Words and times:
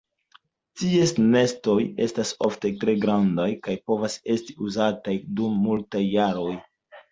Ties 0.81 1.11
nestoj 1.35 1.75
estas 2.05 2.31
ofte 2.47 2.73
tre 2.85 2.97
grandaj 3.05 3.47
kaj 3.69 3.77
povas 3.91 4.19
esti 4.39 4.59
uzataj 4.71 5.17
dum 5.39 5.63
multaj 5.69 6.05
jaroj. 6.11 6.51